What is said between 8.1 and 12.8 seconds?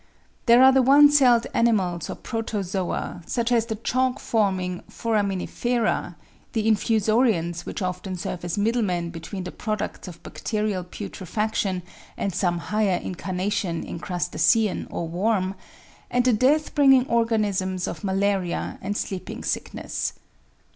serve as middlemen between the products of bacterial putrefaction and some